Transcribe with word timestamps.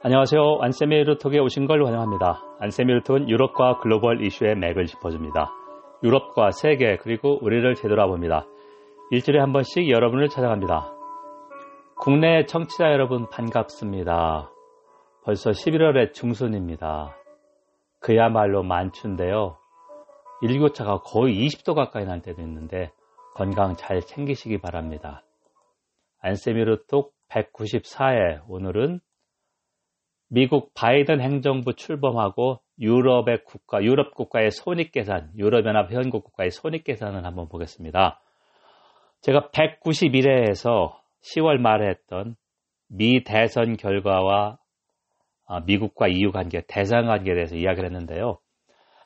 안녕하세요. 0.00 0.58
안세미 0.60 1.02
루톡에 1.02 1.40
오신 1.40 1.66
걸 1.66 1.84
환영합니다. 1.84 2.40
안세미 2.60 2.92
루톡은 2.92 3.28
유럽과 3.28 3.80
글로벌 3.80 4.24
이슈의 4.24 4.54
맥을 4.54 4.86
짚어줍니다. 4.86 5.50
유럽과 6.04 6.52
세계 6.52 6.96
그리고 6.98 7.36
우리를 7.42 7.74
되돌아봅니다. 7.74 8.46
일주일에 9.10 9.40
한 9.40 9.52
번씩 9.52 9.90
여러분을 9.90 10.28
찾아갑니다. 10.28 10.94
국내 11.96 12.46
청취자 12.46 12.92
여러분 12.92 13.28
반갑습니다. 13.28 14.52
벌써 15.24 15.50
11월의 15.50 16.12
중순입니다. 16.12 17.16
그야말로 17.98 18.62
만추인데요. 18.62 19.58
일교차가 20.42 20.98
거의 20.98 21.44
20도 21.44 21.74
가까이 21.74 22.04
날 22.04 22.22
때도 22.22 22.40
있는데 22.42 22.92
건강 23.34 23.74
잘 23.74 24.00
챙기시기 24.00 24.60
바랍니다. 24.60 25.24
안세미루톡 26.20 27.12
194회 27.30 28.42
오늘은 28.46 29.00
미국 30.28 30.72
바이든 30.74 31.20
행정부 31.20 31.74
출범하고 31.74 32.60
유럽의 32.78 33.44
국가, 33.44 33.82
유럽 33.82 34.14
국가의 34.14 34.50
손익 34.50 34.92
계산, 34.92 35.30
유럽연합 35.36 35.90
회원국 35.90 36.24
국가의 36.24 36.50
손익 36.50 36.84
계산을 36.84 37.24
한번 37.24 37.48
보겠습니다. 37.48 38.20
제가 39.22 39.48
191회에서 39.50 40.92
10월 41.22 41.58
말에 41.58 41.88
했던 41.88 42.36
미 42.88 43.24
대선 43.24 43.76
결과와 43.76 44.58
아, 45.46 45.60
미국과 45.60 46.08
EU 46.08 46.30
관계, 46.30 46.62
대상 46.68 47.06
관계에 47.06 47.34
대해서 47.34 47.56
이야기를 47.56 47.88
했는데요. 47.88 48.38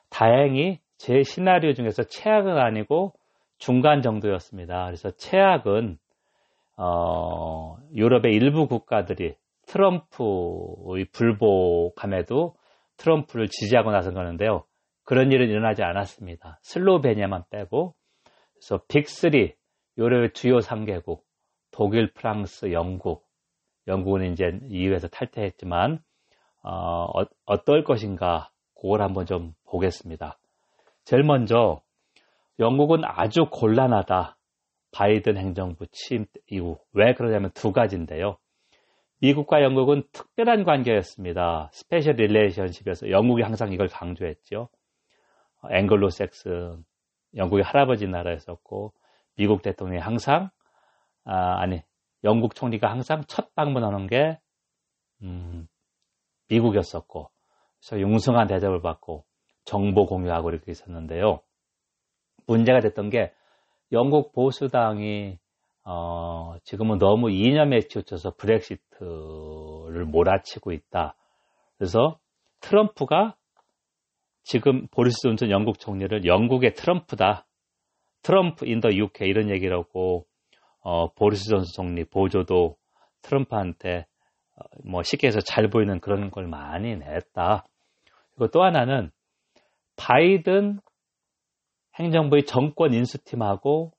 다행히 0.09 0.79
제 0.97 1.23
시나리오 1.23 1.73
중에서 1.73 2.03
최악은 2.03 2.57
아니고 2.57 3.13
중간 3.57 4.01
정도였습니다. 4.01 4.85
그래서 4.85 5.11
최악은 5.11 5.97
어, 6.75 7.77
유럽의 7.95 8.33
일부 8.33 8.67
국가들이 8.67 9.35
트럼프의 9.67 11.05
불복함에도 11.11 12.55
트럼프를 12.97 13.47
지지하고 13.47 13.91
나선 13.91 14.13
거는데요. 14.13 14.65
그런 15.03 15.31
일은 15.31 15.49
일어나지 15.49 15.83
않았습니다. 15.83 16.59
슬로베니아만 16.61 17.43
빼고 17.49 17.95
그래서 18.53 18.83
빅3 18.87 19.53
유럽의 19.97 20.33
주요 20.33 20.57
3개국 20.59 21.21
독일, 21.71 22.13
프랑스, 22.13 22.71
영국 22.71 23.25
영국은 23.87 24.31
이제 24.31 24.59
EU에서 24.69 25.07
탈퇴했지만 25.09 25.99
어, 26.63 27.21
어, 27.45 27.63
떨 27.65 27.83
것인가 27.83 28.51
그걸 28.75 29.01
한번 29.01 29.25
좀 29.25 29.53
보겠습니다. 29.65 30.39
제일 31.03 31.23
먼저 31.23 31.81
영국은 32.59 33.01
아주 33.03 33.47
곤란하다. 33.51 34.37
바이든 34.93 35.37
행정부 35.37 35.87
취임 35.91 36.25
이후 36.47 36.77
왜 36.93 37.13
그러냐면 37.15 37.51
두 37.53 37.71
가지인데요. 37.71 38.37
미국과 39.23 39.63
영국은 39.63 40.03
특별한 40.11 40.65
관계였습니다. 40.65 41.69
special 41.71 42.15
relationship에서 42.15 43.09
영국이 43.09 43.41
항상 43.41 43.71
이걸 43.71 43.87
강조했죠. 43.87 44.67
앵글로색슨, 45.71 46.83
영국의 47.33 47.63
할아버지 47.63 48.05
나라였었고, 48.05 48.91
미국 49.37 49.61
대통령이 49.61 50.01
항상, 50.01 50.49
아, 51.23 51.65
니 51.67 51.81
영국 52.25 52.53
총리가 52.53 52.91
항상 52.91 53.23
첫 53.29 53.55
방문하는 53.55 54.07
게, 54.07 54.39
음, 55.21 55.69
미국이었었고, 56.49 57.29
그래서 57.79 58.01
융성한 58.01 58.47
대접을 58.47 58.81
받고, 58.81 59.23
정보 59.63 60.05
공유하고 60.05 60.49
이렇게 60.49 60.69
있었는데요. 60.69 61.39
문제가 62.45 62.81
됐던 62.81 63.09
게, 63.09 63.31
영국 63.93 64.33
보수당이 64.33 65.39
어, 65.85 66.55
지금은 66.63 66.97
너무 66.97 67.29
이념에 67.29 67.81
치우쳐서 67.81 68.35
브렉시트를 68.37 70.05
몰아치고 70.05 70.71
있다. 70.71 71.15
그래서 71.77 72.19
트럼프가 72.61 73.35
지금 74.43 74.87
보리스 74.87 75.17
존슨 75.21 75.49
영국 75.49 75.79
총리를 75.79 76.25
영국의 76.25 76.73
트럼프다. 76.75 77.45
트럼프 78.21 78.65
인 78.65 78.79
더 78.79 78.89
UK 78.89 79.27
이런 79.27 79.49
얘기라고 79.49 80.25
어, 80.79 81.11
보리스 81.13 81.49
존슨 81.49 81.73
총리 81.73 82.05
보조도 82.05 82.77
트럼프한테 83.21 84.05
어, 84.55 84.63
뭐 84.85 85.03
쉽게 85.03 85.27
해서 85.27 85.39
잘 85.41 85.69
보이는 85.69 85.99
그런 85.99 86.31
걸 86.31 86.47
많이 86.47 86.95
냈다. 86.95 87.65
그리고 88.35 88.47
또 88.51 88.63
하나는 88.63 89.11
바이든 89.97 90.79
행정부의 91.95 92.45
정권 92.45 92.93
인수팀하고 92.93 93.91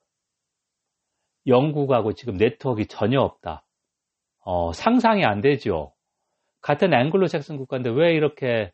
영국하고 1.47 2.13
지금 2.13 2.35
네트워크가 2.35 2.85
전혀 2.89 3.21
없다. 3.21 3.63
어, 4.39 4.71
상상이 4.73 5.25
안 5.25 5.41
되죠. 5.41 5.93
같은 6.61 6.93
앵글로 6.93 7.27
잭슨 7.27 7.57
국가인데 7.57 7.89
왜 7.89 8.13
이렇게 8.13 8.71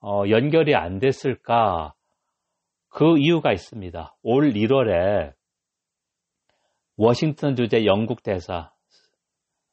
어, 0.00 0.22
연결이 0.28 0.74
안 0.74 0.98
됐을까? 0.98 1.94
그 2.88 3.18
이유가 3.18 3.52
있습니다. 3.52 4.16
올 4.22 4.52
1월에 4.52 5.32
워싱턴 6.96 7.56
주재 7.56 7.84
영국 7.84 8.22
대사 8.22 8.72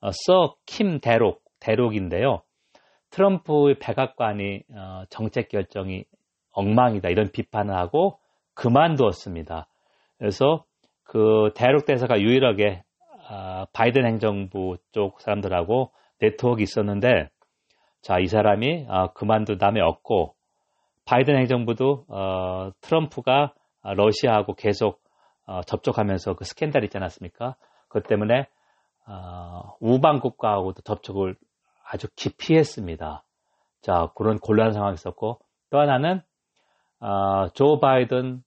어, 0.01 0.09
서킴 0.11 0.99
대록 0.99 1.41
대록인데요. 1.59 2.43
트럼프의 3.11 3.79
백악관이 3.79 4.63
어, 4.75 5.03
정책 5.09 5.47
결정이 5.47 6.03
엉망이다 6.51 7.09
이런 7.09 7.31
비판을 7.31 7.73
하고 7.73 8.19
그만두었습니다. 8.53 9.67
그래서 10.17 10.65
그 11.13 11.51
대륙 11.53 11.85
대사가 11.85 12.19
유일하게 12.19 12.81
아, 13.29 13.67
바이든 13.71 14.03
행정부 14.03 14.77
쪽 14.91 15.21
사람들하고 15.21 15.91
네트워크 16.19 16.63
있었는데 16.63 17.29
자 18.01 18.19
이 18.19 18.25
사람이 18.25 18.87
아, 18.89 19.13
그만둔 19.13 19.59
다음에 19.59 19.79
없고 19.79 20.33
바이든 21.05 21.37
행정부도 21.37 22.05
어, 22.07 22.71
트럼프가 22.81 23.53
러시아하고 23.83 24.55
계속 24.55 25.03
어, 25.45 25.61
접촉하면서 25.61 26.33
그 26.33 26.45
스캔들 26.45 26.83
있지 26.83 26.97
않았습니까? 26.97 27.57
그것 27.89 28.07
때문에 28.07 28.47
어, 29.07 29.75
우방 29.81 30.19
국가하고도 30.19 30.81
접촉을 30.81 31.35
아주 31.85 32.07
깊이 32.15 32.55
했습니다. 32.55 33.23
자 33.81 34.09
그런 34.15 34.39
곤란한 34.39 34.73
상황이 34.73 34.95
있었고 34.95 35.41
또 35.69 35.79
하나는 35.79 36.21
어, 37.01 37.49
조 37.53 37.79
바이든 37.79 38.41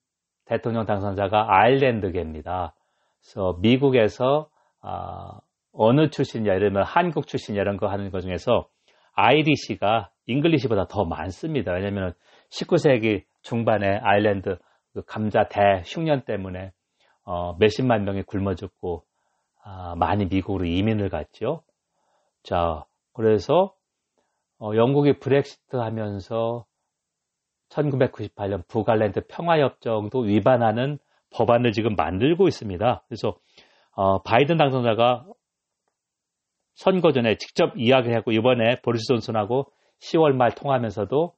대통령 0.46 0.86
당선자가 0.86 1.46
아일랜드계입니다. 1.48 2.74
그래서 3.20 3.56
미국에서 3.60 4.48
어, 4.82 5.38
어느 5.72 6.10
출신이냐 6.10 6.54
이러면 6.54 6.84
한국 6.84 7.26
출신이냐 7.26 7.62
이런 7.62 7.76
거 7.76 7.88
하는 7.88 8.10
것 8.10 8.20
중에서 8.20 8.68
Irish가 9.14 10.10
English보다 10.26 10.86
더 10.88 11.04
많습니다. 11.04 11.72
왜냐하면 11.72 12.14
19세기 12.50 13.24
중반에 13.42 13.98
아일랜드 14.02 14.58
그 14.92 15.02
감자 15.04 15.48
대흉년 15.48 16.22
때문에 16.24 16.72
어, 17.24 17.54
몇십만 17.58 18.04
명이 18.04 18.22
굶어 18.22 18.54
죽고 18.54 19.04
아, 19.64 19.94
많이 19.96 20.26
미국으로 20.26 20.64
이민을 20.64 21.08
갔죠. 21.08 21.62
자, 22.44 22.84
그래서 23.12 23.74
어, 24.58 24.70
영국이 24.76 25.18
브렉시트 25.18 25.76
하면서 25.76 26.64
1998년 27.70 28.66
북알랜드 28.68 29.26
평화협정도 29.26 30.20
위반하는 30.20 30.98
법안을 31.30 31.72
지금 31.72 31.94
만들고 31.96 32.48
있습니다. 32.48 33.04
그래서 33.08 33.36
어, 33.92 34.22
바이든 34.22 34.56
당선자가 34.56 35.26
선거 36.74 37.12
전에 37.12 37.36
직접 37.36 37.72
이야기하고 37.76 38.32
이번에 38.32 38.80
보리스 38.82 39.06
존슨하고 39.08 39.72
10월 40.00 40.32
말 40.32 40.54
통하면서도 40.54 41.34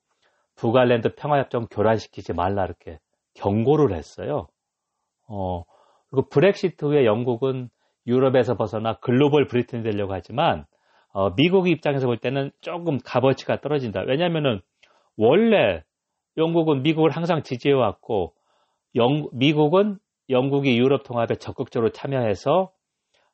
북알랜드 0.56 1.14
평화협정 1.14 1.68
교란시키지 1.70 2.32
말라 2.32 2.64
이렇게 2.64 2.98
경고를 3.34 3.96
했어요. 3.96 4.48
어, 5.28 5.62
그리고 6.10 6.28
브렉시트 6.28 6.84
후에 6.84 7.04
영국은 7.04 7.70
유럽에서 8.06 8.56
벗어나 8.56 8.94
글로벌 8.94 9.46
브리튼이 9.46 9.82
되려고 9.82 10.14
하지만 10.14 10.64
어, 11.12 11.34
미국 11.34 11.68
입장에서 11.68 12.06
볼 12.06 12.18
때는 12.18 12.50
조금 12.60 12.98
값어치가 12.98 13.60
떨어진다. 13.60 14.02
왜냐하면은 14.06 14.60
원래 15.16 15.84
영국은 16.38 16.82
미국을 16.82 17.10
항상 17.10 17.42
지지해왔고 17.42 18.32
영, 18.94 19.28
미국은 19.32 19.98
영국이 20.30 20.78
유럽 20.78 21.02
통합에 21.02 21.36
적극적으로 21.36 21.90
참여해서 21.90 22.70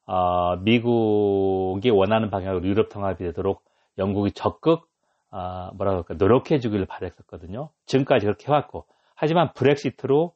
어, 0.07 0.57
미국이 0.57 1.91
원하는 1.91 2.31
방향으로 2.31 2.67
유럽 2.67 2.89
통합이 2.89 3.23
되도록 3.23 3.63
영국이 3.99 4.33
적극 4.33 4.89
어, 5.31 5.71
뭐라고 5.75 5.99
할까 5.99 6.15
노력해 6.15 6.59
주기를 6.59 6.87
바랬었거든요. 6.87 7.71
지금까지 7.87 8.27
그렇게 8.27 8.47
해왔고 8.49 8.87
하지만 9.15 9.53
브렉시트로 9.53 10.33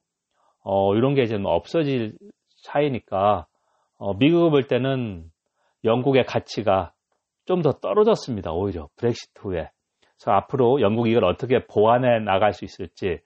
어, 0.62 0.94
이런 0.94 1.14
게 1.14 1.23
이제 1.23 1.37
뭐 1.37 1.53
없어질 1.53 2.17
차이니까 2.62 3.47
어, 3.99 4.14
미국을 4.14 4.50
볼 4.50 4.67
때는 4.69 5.31
영국의 5.85 6.26
가치가 6.26 6.93
좀 7.49 7.62
더 7.62 7.73
떨어졌습니다. 7.73 8.53
오히려 8.53 8.88
브렉시트 8.97 9.41
후에 9.41 9.71
그래서 10.19 10.32
앞으로 10.32 10.81
영국이 10.81 11.11
이걸 11.11 11.25
어떻게 11.25 11.65
보완해 11.67 12.19
나갈 12.19 12.53
수 12.53 12.65
있을지. 12.65 13.20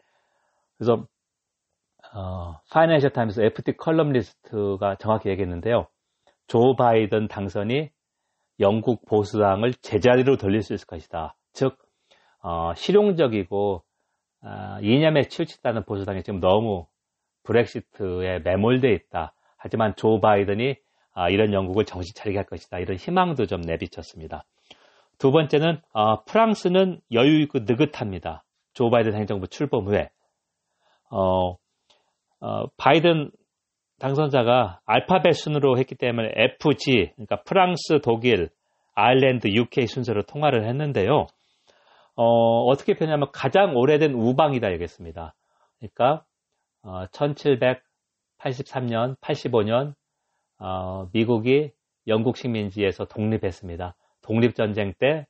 그래서 0.76 1.06
어, 2.14 2.60
파이낸셜 2.70 3.10
타임스 3.10 3.40
FT 3.40 3.76
칼럼니스트가 3.78 4.96
정확히 4.96 5.30
얘기했는데요. 5.30 5.86
조 6.46 6.76
바이든 6.76 7.28
당선이 7.28 7.90
영국 8.60 9.06
보수당을 9.06 9.72
제자리로 9.74 10.36
돌릴 10.36 10.62
수 10.62 10.74
있을 10.74 10.86
것이다. 10.86 11.34
즉 11.54 11.78
어, 12.42 12.74
실용적이고 12.74 13.82
어, 14.44 14.78
이념에 14.82 15.28
치우쳤다는 15.28 15.84
보수당이 15.84 16.22
지금 16.22 16.40
너무 16.40 16.86
브렉시트에 17.44 18.40
매몰돼 18.40 18.92
있다. 18.92 19.34
하지만 19.56 19.94
조 19.96 20.20
바이든이 20.20 20.76
아, 21.14 21.28
이런 21.28 21.52
영국을 21.52 21.84
정신 21.84 22.14
차리게 22.14 22.38
할 22.38 22.46
것이다. 22.46 22.78
이런 22.78 22.96
희망도 22.96 23.46
좀 23.46 23.60
내비쳤습니다. 23.60 24.44
두 25.22 25.30
번째는 25.30 25.80
어, 25.92 26.24
프랑스는 26.24 27.00
여유 27.12 27.40
있고 27.42 27.60
느긋합니다. 27.60 28.42
조 28.74 28.90
바이든 28.90 29.14
행정부 29.14 29.46
출범 29.46 29.86
후에 29.86 30.10
어, 31.10 31.52
어, 32.40 32.66
바이든 32.76 33.30
당선자가 34.00 34.80
알파벳 34.84 35.34
순으로 35.34 35.78
했기 35.78 35.94
때문에 35.94 36.32
FG, 36.34 37.12
그러니까 37.14 37.40
프랑스, 37.44 38.00
독일, 38.02 38.50
아일랜드, 38.96 39.46
UK 39.46 39.86
순서로 39.86 40.24
통화를 40.24 40.66
했는데요. 40.66 41.28
어, 42.16 42.64
어떻게 42.64 42.94
표현하면 42.94 43.28
가장 43.32 43.76
오래된 43.76 44.14
우방이다 44.14 44.70
이겠습니다. 44.70 45.36
그러니까 45.78 46.24
어, 46.82 47.06
1783년, 47.12 49.16
85년 49.20 49.94
어, 50.58 51.06
미국이 51.12 51.70
영국 52.08 52.36
식민지에서 52.36 53.04
독립했습니다. 53.04 53.94
독립전쟁 54.22 54.94
때 54.98 55.26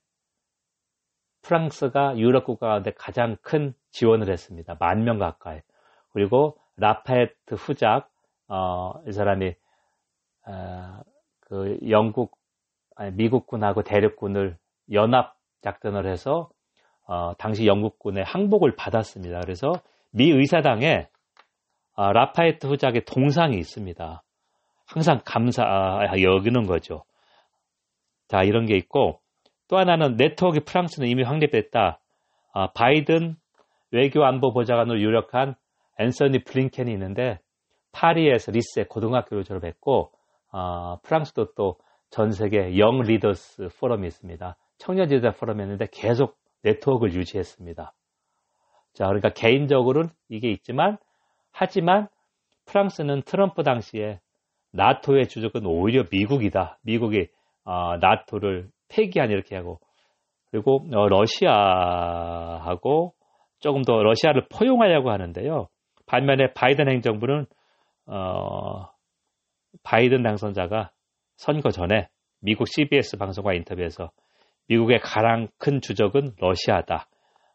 프랑스가 1.42 2.18
유럽 2.18 2.44
국가 2.44 2.68
가운데 2.68 2.92
가장 2.96 3.36
큰 3.42 3.74
지원을 3.90 4.30
했습니다. 4.30 4.76
만 4.78 5.04
명 5.04 5.18
가까이. 5.18 5.60
그리고 6.12 6.56
라파에트 6.76 7.54
후작 7.54 8.10
어, 8.48 8.92
이 9.08 9.12
사람이 9.12 9.54
어, 10.46 11.00
그 11.40 11.78
영국 11.88 12.36
아니, 12.96 13.12
미국군하고 13.12 13.82
대륙군을 13.82 14.56
연합 14.92 15.34
작전을 15.62 16.06
해서 16.10 16.50
어, 17.06 17.32
당시 17.38 17.66
영국군의 17.66 18.24
항복을 18.24 18.76
받았습니다. 18.76 19.40
그래서 19.40 19.72
미 20.10 20.30
의사당에 20.30 21.08
어, 21.94 22.12
라파에트 22.12 22.66
후작의 22.66 23.04
동상이 23.04 23.56
있습니다. 23.56 24.22
항상 24.86 25.20
감사 25.24 25.62
아, 25.64 26.06
여기는 26.20 26.66
거죠. 26.66 27.04
자 28.32 28.42
이런 28.42 28.66
게 28.66 28.76
있고 28.76 29.20
또 29.68 29.76
하나는 29.76 30.16
네트워크 30.16 30.60
프랑스는 30.64 31.08
이미 31.08 31.22
확립됐다. 31.22 32.00
아, 32.54 32.72
바이든 32.72 33.36
외교안보 33.90 34.52
보좌관으로 34.52 35.00
유력한 35.00 35.54
앤서니 35.98 36.44
블링켄이 36.44 36.90
있는데 36.92 37.38
파리에서 37.92 38.50
리세 38.52 38.84
고등학교를 38.84 39.44
졸업했고 39.44 40.10
어, 40.52 40.98
프랑스도 41.02 41.52
또 41.54 41.76
전 42.12 42.30
세계 42.30 42.78
Young 42.78 43.00
Leaders 43.00 43.70
포럼이 43.80 44.06
있습니다. 44.06 44.56
청년 44.76 45.08
지도자 45.08 45.34
포럼이었는데 45.34 45.88
계속 45.90 46.36
네트워크를 46.60 47.14
유지했습니다. 47.14 47.94
자, 48.92 49.06
그러니까 49.06 49.30
개인적으로는 49.30 50.10
이게 50.28 50.50
있지만 50.50 50.98
하지만 51.52 52.08
프랑스는 52.66 53.22
트럼프 53.22 53.62
당시에 53.62 54.20
나토의 54.72 55.28
주적은 55.28 55.64
오히려 55.64 56.04
미국이다. 56.12 56.78
미국이 56.82 57.28
어, 57.64 57.96
나토를 57.98 58.68
폐기한 58.88 59.30
이렇게 59.30 59.56
하고 59.56 59.80
그리고 60.50 60.84
어, 60.92 61.08
러시아하고 61.08 63.14
조금 63.60 63.82
더 63.82 64.02
러시아를 64.02 64.46
포용하려고 64.50 65.10
하는데요. 65.10 65.68
반면에 66.06 66.52
바이든 66.52 66.88
행정부는 66.88 67.46
어, 68.06 68.88
바이든 69.82 70.22
당선자가 70.22 70.90
선거 71.36 71.70
전에 71.70 72.08
미국 72.40 72.68
CBS 72.68 73.16
방송과 73.16 73.54
인터뷰에서 73.54 74.10
미국의 74.68 75.00
가장 75.00 75.48
큰 75.58 75.80
주적은 75.80 76.34
러시아다. 76.38 77.06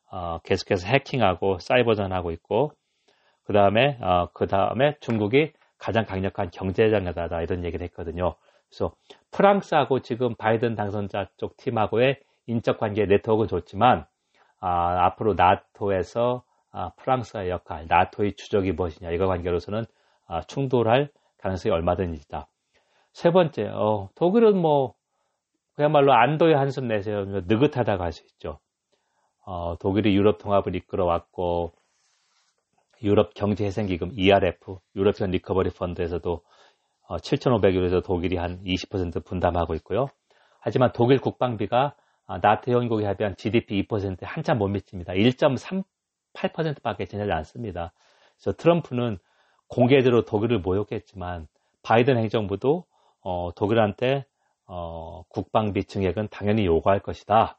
어, 0.10 0.40
계속해서 0.40 0.88
해킹하고 0.88 1.60
사이버전하고 1.60 2.32
있고 2.32 2.72
그 3.44 3.54
다음에 3.54 3.98
어, 4.02 4.30
그 4.34 4.48
다음에 4.48 4.96
중국이 5.02 5.52
가장 5.78 6.06
강력한 6.06 6.50
경제장애다 6.50 7.42
이런 7.42 7.64
얘기를 7.64 7.84
했거든요. 7.86 8.36
그래서 8.70 8.94
프랑스하고 9.32 10.02
지금 10.02 10.36
바이든 10.36 10.76
당선자 10.76 11.30
쪽 11.38 11.58
팀하고의 11.58 12.20
인적 12.48 12.78
관계 12.80 13.06
네트워크는 13.06 13.48
좋지만 13.48 14.06
아, 14.60 15.06
앞으로 15.06 15.34
나토에서 15.36 16.44
아, 16.72 16.92
프랑스의 16.98 17.50
역할, 17.50 17.88
나토의 17.88 18.36
주적이 18.36 18.74
무엇이냐 18.74 19.12
이거 19.12 19.28
관계로서는 19.28 19.86
아, 20.28 20.42
충돌할 20.42 21.10
가능성이 21.38 21.74
얼마든지 21.74 22.22
있다. 22.26 22.48
세 23.14 23.32
번째, 23.32 23.70
어, 23.74 24.10
독일은 24.16 24.58
뭐 24.58 24.94
그야말로 25.74 26.14
안도의 26.14 26.56
한숨 26.56 26.88
내세요. 26.88 27.26
느긋하다고 27.26 28.04
할 28.04 28.12
수 28.12 28.24
있죠. 28.26 28.60
어, 29.46 29.78
독일이 29.80 30.16
유럽 30.16 30.40
통합을 30.40 30.76
이끌어왔고 30.76 31.74
유럽 33.04 33.34
경제회생기금 33.34 34.12
ERF, 34.14 34.80
European 34.96 35.32
Recovery 35.32 35.70
Fund에서도 35.72 36.34
어, 36.34 36.42
7,500유로에서 37.16 38.04
독일이 38.04 38.36
한 38.36 38.62
20% 38.64 39.24
분담하고 39.24 39.74
있고요. 39.76 40.08
하지만 40.60 40.92
독일 40.94 41.20
국방비가 41.20 41.96
아, 42.26 42.40
나토 42.42 42.74
회원국이 42.74 43.06
합의한 43.06 43.38
GDP 43.38 43.84
2%에 43.84 44.26
한참 44.26 44.58
못 44.58 44.68
미칩니다. 44.68 45.14
1.38%밖에 45.14 47.06
지내지 47.06 47.32
않습니다. 47.32 47.94
그래서 48.36 48.58
트럼프는 48.58 49.18
공개적으로 49.70 50.26
독일을 50.26 50.60
모욕했지만 50.60 51.48
바이든 51.84 52.18
행정부도 52.18 52.86
어, 53.22 53.52
독일한테 53.56 54.26
어, 54.66 55.24
국방비 55.30 55.86
증액은 55.86 56.28
당연히 56.30 56.66
요구할 56.66 57.00
것이다. 57.00 57.58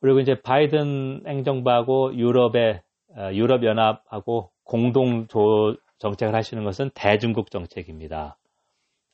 그리고 0.00 0.20
이제 0.20 0.40
바이든 0.40 1.24
행정부하고 1.26 2.14
유럽의 2.16 2.82
어, 3.16 3.30
유럽 3.32 3.64
연합하고 3.64 4.50
공동 4.62 5.26
정책을 6.00 6.34
하시는 6.34 6.64
것은 6.64 6.90
대중국 6.94 7.50
정책입니다. 7.50 8.36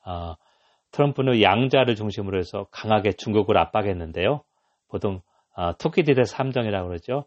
어, 0.04 0.34
트럼프는 0.92 1.42
양자를 1.42 1.96
중심으로 1.96 2.38
해서 2.38 2.66
강하게 2.70 3.12
중국을 3.12 3.58
압박했는데요. 3.58 4.42
보통 4.88 5.20
어, 5.54 5.76
투키디데스 5.76 6.36
함정이라고 6.36 6.88
그러죠. 6.88 7.24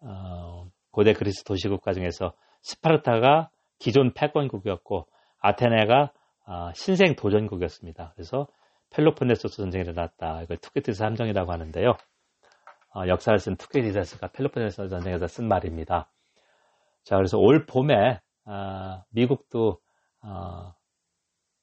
어, 0.00 0.66
고대 0.90 1.12
그리스 1.12 1.44
도시 1.44 1.68
국가 1.68 1.92
중에서 1.92 2.32
스파르타가 2.62 3.50
기존 3.78 4.14
패권국이었고 4.14 5.06
아테네가 5.40 6.12
어, 6.46 6.70
신생 6.74 7.16
도전국이었습니다. 7.16 8.12
그래서 8.14 8.46
펠로폰네소스 8.90 9.56
전쟁이 9.56 9.82
일어났다. 9.84 10.42
이걸 10.42 10.56
투키디데스 10.58 11.02
함정이라고 11.02 11.52
하는데요. 11.52 11.96
어, 12.94 13.08
역사를 13.08 13.36
쓴 13.38 13.56
투키디데스가 13.56 14.28
펠로폰네소스 14.28 14.88
전쟁에서 14.88 15.26
쓴 15.26 15.48
말입니다. 15.48 16.08
자, 17.02 17.16
그래서 17.16 17.38
올 17.38 17.66
봄에 17.66 17.94
어, 17.94 18.23
미국도 19.10 19.80
어, 20.22 20.74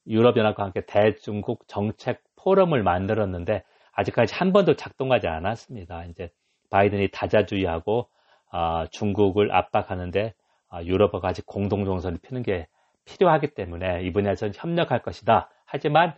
유럽연합과 0.08 0.64
함께 0.64 0.86
대중국 0.86 1.68
정책 1.68 2.24
포럼을 2.36 2.84
만들었는데 2.84 3.64
아직까지 3.94 4.34
한 4.36 4.54
번도 4.54 4.76
작동하지 4.76 5.28
않았습니다. 5.28 6.06
이제 6.06 6.32
바이든이 6.70 7.10
다자주의하고 7.12 8.10
어, 8.52 8.86
중국을 8.92 9.54
압박하는데 9.54 10.34
어, 10.72 10.84
유럽과 10.84 11.20
같이 11.20 11.42
공동 11.42 11.86
전선을 11.86 12.20
피는 12.22 12.44
게 12.44 12.68
필요하기 13.06 13.54
때문에 13.56 14.04
이 14.04 14.12
분야에서는 14.14 14.54
협력할 14.56 15.02
것이다. 15.02 15.50
하지만 15.66 16.16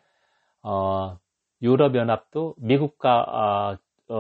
어, 0.62 1.18
유럽연합도 1.62 2.56
미국과 2.58 3.78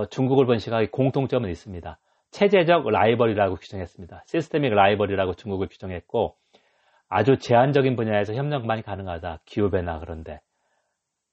중국을 0.09 0.45
본 0.45 0.59
시각의 0.59 0.91
공통점은 0.91 1.49
있습니다. 1.49 1.99
체제적 2.33 2.89
라이벌이라고 2.89 3.55
규정했습니다. 3.55 4.23
시스테믹 4.25 4.73
라이벌이라고 4.73 5.35
중국을 5.35 5.67
규정했고 5.67 6.35
아주 7.07 7.37
제한적인 7.37 7.95
분야에서 7.95 8.33
협력만이 8.33 8.81
가능하다. 8.81 9.41
기후변화 9.45 9.99
그런데. 9.99 10.41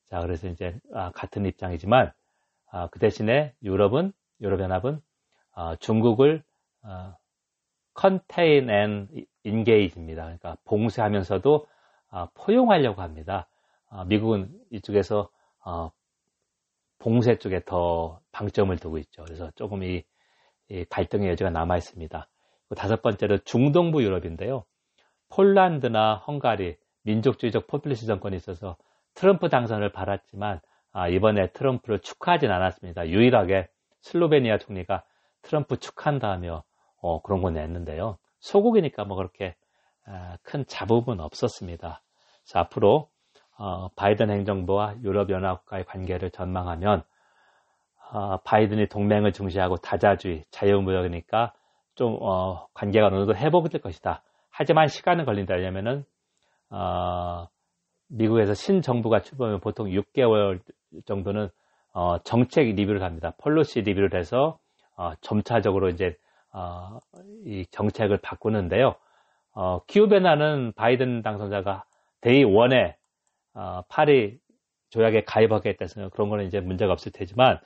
자, 0.07 0.21
그래서 0.21 0.47
이제 0.49 0.79
아, 0.95 1.11
같은 1.13 1.47
입장이지만 1.47 2.13
아, 2.71 2.89
그 2.89 2.99
대신에 2.99 3.55
유럽은 3.63 4.13
유럽연합은 4.43 5.01
아, 5.55 5.77
중국을 5.77 6.43
아, 6.83 7.17
contain 7.99 8.69
and 8.69 9.27
engage입니다. 9.45 10.23
그러니까 10.23 10.57
봉쇄하면서도 10.67 11.67
아, 12.11 12.29
포용하려고 12.35 13.01
합니다. 13.01 13.49
아, 13.89 14.05
미국은 14.05 14.51
이쪽에서 14.71 15.31
어, 15.65 15.91
봉쇄 16.99 17.39
쪽에 17.39 17.61
더 17.65 18.21
방점을 18.33 18.77
두고 18.77 18.99
있죠. 18.99 19.25
그래서 19.25 19.51
조금 19.55 19.83
이, 19.83 19.97
이 19.97 20.03
갈등의 20.91 21.31
여지가 21.31 21.51
남아 21.51 21.77
있습니다. 21.77 22.29
다섯 22.77 23.03
번째로 23.03 23.39
중동부 23.39 24.03
유럽인데요. 24.03 24.65
폴란드나 25.31 26.17
헝가리 26.27 26.77
민족주의적 27.03 27.67
포퓰리스 27.67 28.07
정권이 28.07 28.37
있어서 28.37 28.77
트럼프 29.15 29.49
당선을 29.49 29.93
바랐지만 29.93 30.61
아, 30.93 31.09
이번에 31.09 31.53
트럼프를 31.53 32.01
축하하진 32.01 32.51
않았습니다. 32.51 33.09
유일하게 33.09 33.69
슬로베니아 34.01 34.59
총리가 34.59 35.05
트럼프 35.43 35.79
축하한다며 35.79 36.65
어, 37.01 37.23
그런 37.23 37.43
거 37.43 37.51
냈는데요. 37.51 38.19
소국이니까 38.41 39.05
뭐 39.05 39.17
그렇게 39.17 39.55
아, 40.07 40.37
큰 40.43 40.65
잡음은 40.67 41.21
없었습니다. 41.21 42.03
자, 42.45 42.61
앞으로 42.61 43.09
어, 43.57 43.89
바이든 43.91 44.31
행정부와 44.31 44.97
유럽연합과의 45.03 45.85
관계를 45.85 46.31
전망하면 46.31 47.05
어, 48.13 48.39
바이든이 48.39 48.89
동맹을 48.89 49.33
중시하고 49.33 49.77
다자주의, 49.77 50.45
자유무역이니까 50.51 51.53
좀 51.95 52.19
어, 52.21 52.67
관계가 52.75 53.07
어느 53.07 53.17
정도 53.17 53.35
회복될 53.35 53.81
것이다. 53.81 54.23
하지만 54.51 54.89
시간은 54.89 55.25
걸린다. 55.25 55.55
왜냐면은 55.55 56.05
어, 56.71 57.47
미국에서 58.09 58.55
신정부가 58.55 59.21
출범하면 59.21 59.61
보통 59.61 59.89
6개월 59.89 60.61
정도는 61.07 61.49
어, 61.93 62.19
정책 62.19 62.75
리뷰를 62.75 63.03
합니다. 63.03 63.33
policy 63.39 63.83
review를 63.83 64.19
해서 64.19 64.59
어, 64.97 65.13
점차적으로 65.21 65.89
이제 65.89 66.17
어, 66.53 66.99
이 67.45 67.65
정책을 67.71 68.19
바꾸는데요. 68.19 68.97
어, 69.53 69.85
기후변화는 69.87 70.73
바이든 70.75 71.23
당선자가 71.23 71.85
day 72.21 72.45
one에 72.45 72.97
어, 73.55 73.83
파리 73.89 74.39
조약에 74.91 75.23
가입하겠다 75.25 75.71
해서 75.71 76.09
그런 76.11 76.29
거는 76.29 76.47
이제 76.47 76.61
문제가 76.61 76.93
없을 76.93 77.13
테지만 77.13 77.57
어, 77.57 77.61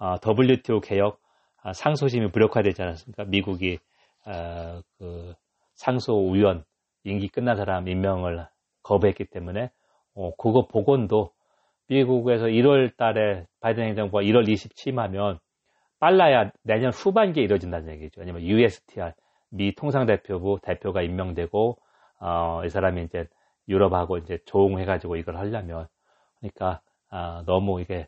WTO 0.00 0.80
개혁 0.80 1.20
아, 1.62 1.72
상소심이 1.72 2.26
무력화되지 2.26 2.82
않았습니까? 2.82 3.24
미국이 3.24 3.78
어, 4.26 4.80
그 4.98 5.34
상소위원 5.74 6.64
임기 7.04 7.28
끝난 7.28 7.56
사람 7.56 7.88
임명을 7.88 8.46
거부했기 8.82 9.24
때문에 9.26 9.70
어, 10.14 10.34
그거 10.36 10.66
복원도 10.66 11.30
미국에서 11.88 12.46
1월 12.46 12.96
달에 12.96 13.46
바이든 13.60 13.82
행정부가 13.84 14.22
1월 14.22 14.48
20 14.48 14.74
취임하면 14.74 15.38
빨라야 16.00 16.50
내년 16.62 16.92
후반기에 16.92 17.42
이루어진다는 17.42 17.92
얘기죠. 17.94 18.20
왜냐면 18.20 18.42
USTR 18.42 19.12
미 19.50 19.74
통상대표부 19.74 20.58
대표가 20.62 21.02
임명되고 21.02 21.78
어, 22.20 22.62
이 22.64 22.68
사람이 22.68 23.04
이제 23.04 23.26
유럽하고 23.68 24.18
이제 24.18 24.38
조응해가지고 24.46 25.16
이걸 25.16 25.36
하려면 25.36 25.86
그러니까 26.40 26.80
어, 27.10 27.42
너무 27.46 27.80
이게 27.80 28.06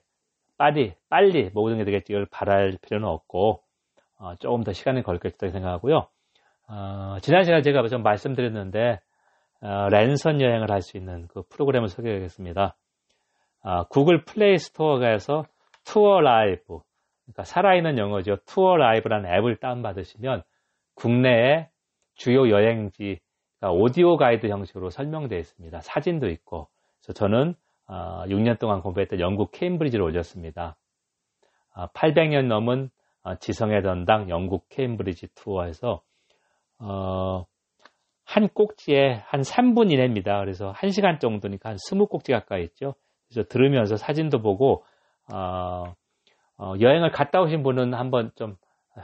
빨리 0.57 0.95
빨리 1.09 1.51
모든 1.53 1.79
게 1.79 1.85
되겠지 1.85 2.13
이걸 2.13 2.27
바랄 2.27 2.77
필요는 2.81 3.07
없고 3.09 3.63
어, 4.19 4.35
조금 4.37 4.63
더 4.65 4.73
시간이 4.73 5.03
걸겠다고 5.03 5.53
생각하고요. 5.53 6.07
어, 6.69 7.17
지난 7.23 7.45
시간에 7.45 7.63
제가 7.63 7.87
좀 7.89 8.03
말씀드렸는데 8.03 9.01
어, 9.61 9.89
랜선 9.91 10.41
여행을 10.41 10.71
할 10.71 10.83
수 10.83 10.97
있는 10.97 11.27
그 11.29 11.43
프로그램을 11.49 11.89
소개하겠습니다. 11.89 12.77
어, 13.63 13.85
구글 13.85 14.25
플레이 14.25 14.59
스토어에서 14.59 15.45
투어 15.85 16.21
라이브, 16.21 16.81
그러니까 17.25 17.45
살아있는 17.45 17.99
여행이죠. 17.99 18.37
투어 18.47 18.77
라이브라는 18.77 19.31
앱을 19.35 19.57
다운받으시면 19.57 20.43
국내에 20.95 21.69
주요 22.15 22.49
여행지, 22.51 23.21
오디오 23.63 24.17
가이드 24.17 24.47
형식으로 24.47 24.91
설명되어 24.91 25.39
있습니다. 25.39 25.81
사진도 25.81 26.29
있고. 26.29 26.69
그래서 27.01 27.13
저는 27.13 27.51
어, 27.51 27.66
6년 27.89 28.59
동안 28.59 28.81
공부했던 28.81 29.21
영국 29.21 29.51
케임브리지를 29.53 30.05
올렸습니다. 30.05 30.77
어, 31.75 31.87
800년 31.89 32.47
넘은 32.47 32.91
어, 33.23 33.35
지성의 33.37 33.83
전당 33.83 34.29
영국 34.31 34.69
케임브리지 34.69 35.29
투어에서 35.35 36.03
어, 36.79 37.45
한 38.25 38.49
꼭지에 38.49 39.23
한 39.27 39.41
3분 39.41 39.93
이내입니다. 39.93 40.41
그래서 40.41 40.73
1시간 40.73 41.21
정도니까 41.21 41.71
한 41.71 41.77
20꼭지 41.77 42.33
가까이 42.33 42.65
있죠. 42.65 42.95
그래서 43.29 43.49
들으면서 43.49 43.97
사진도 43.97 44.41
보고 44.41 44.85
어, 45.33 45.95
어, 46.59 46.75
여행을 46.81 47.11
갔다 47.11 47.41
오신 47.41 47.63
분은 47.63 47.95
한번 47.95 48.31
좀 48.35 48.57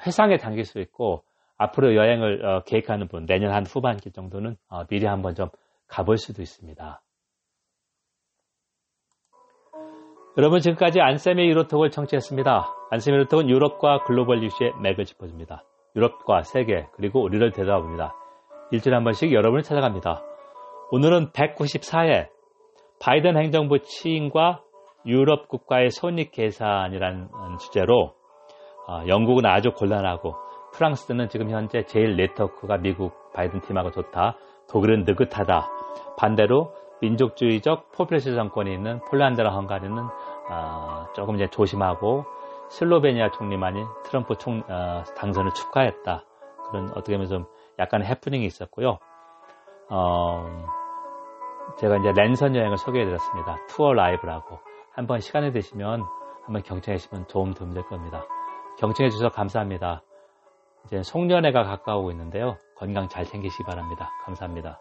회상에 0.07 0.39
담길 0.39 0.65
수 0.65 0.81
있고 0.81 1.25
앞으로 1.57 1.95
여행을 1.95 2.45
어, 2.45 2.63
계획하는 2.65 3.09
분 3.09 3.27
내년 3.27 3.53
한 3.53 3.65
후반기 3.67 4.11
정도는 4.11 4.57
어, 4.69 4.87
미리 4.87 5.07
한번 5.07 5.35
좀 5.35 5.49
가볼 5.87 6.17
수도 6.17 6.43
있습니다. 6.43 7.03
여러분 10.39 10.61
지금까지 10.61 10.99
안쌤의 11.03 11.47
유로톡을 11.51 11.91
청취했습니다. 11.91 12.75
안쌤의 12.91 13.19
유로톡은 13.19 13.51
유럽과 13.51 14.05
글로벌 14.05 14.43
이슈의 14.43 14.73
맥을 14.81 15.05
짚어줍니다. 15.05 15.63
유럽과 15.95 16.43
세계 16.43 16.87
그리고 16.95 17.23
우리를 17.23 17.51
되돌아봅니다. 17.53 18.15
일주일에 18.71 18.97
한 18.97 19.05
번씩 19.05 19.31
여러분을 19.31 19.63
찾아갑니다. 19.63 20.23
오늘은 20.91 21.33
194회 21.33 22.29
바이든 22.99 23.37
행정부 23.37 23.81
취임과 23.81 24.63
유럽 25.05 25.49
국가의 25.49 25.91
손익 25.91 26.33
계산이라는 26.33 27.29
주제로 27.61 28.15
어, 28.89 29.03
영국은 29.09 29.45
아주 29.45 29.73
곤란하고 29.73 30.35
프랑스는 30.73 31.29
지금 31.29 31.51
현재 31.51 31.85
제일 31.85 32.17
네트워크가 32.17 32.79
미국 32.79 33.13
바이든 33.35 33.61
팀하고 33.61 33.91
좋다. 33.91 34.39
독일은 34.71 35.05
느긋하다. 35.05 35.69
반대로 36.17 36.73
민족주의적 37.03 37.93
포퓰리스 37.93 38.35
정권이 38.35 38.73
있는 38.73 39.01
폴란드랑 39.11 39.55
헝가리는 39.55 39.99
어, 40.51 41.07
조금 41.15 41.35
이제 41.35 41.49
조심하고 41.49 42.25
슬로베니아 42.71 43.33
총리만이 43.33 43.85
트럼프 44.05 44.39
총, 44.39 44.63
어, 44.69 45.03
당선을 45.17 45.53
축하했다. 45.53 46.25
그런 46.71 46.91
어떻게 46.91 47.17
보면 47.17 47.29
좀 47.29 47.45
약간의 47.79 48.07
해프닝이 48.09 48.47
있었고요. 48.47 48.99
어, 49.91 50.47
제가 51.79 51.97
이제 51.99 52.13
랜선 52.15 52.57
여행을 52.57 52.79
소개해 52.79 53.05
드렸습니다. 53.05 53.59
투어 53.69 53.93
라이브라고. 53.93 54.61
한번 54.93 55.21
시간이 55.21 55.53
되시면 55.53 56.05
한번 56.45 56.63
경청해 56.63 56.99
주시면 56.99 57.27
도움 57.27 57.53
될 57.55 57.83
겁니다. 57.89 58.25
경청해 58.79 59.11
주셔서 59.11 59.35
감사합니다. 59.35 60.03
이제 60.87 61.03
송년회가 61.03 61.65
가까우고 61.65 62.11
있는데요. 62.13 62.57
건강 62.77 63.09
잘 63.09 63.25
챙기시기 63.25 63.65
바랍니다. 63.65 64.11
감사합니다. 64.25 64.81